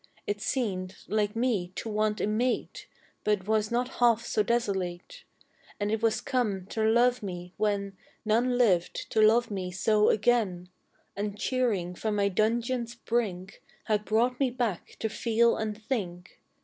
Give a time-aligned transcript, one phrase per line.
[0.25, 2.87] It seemed, like me, to want a mate,
[3.23, 5.23] But was not half so desolate,
[5.79, 10.69] And it was come to love me when None lived to love me so again,
[11.15, 16.39] And cheering from my dungeon's brink, Had brought me back to feel and think.